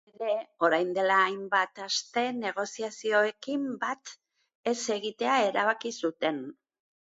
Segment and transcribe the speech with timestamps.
[0.09, 0.37] Izan ere,
[0.67, 4.17] orain dela hainbat aste negoziazioekin bat
[4.75, 6.45] ez egitea erabaki zuten.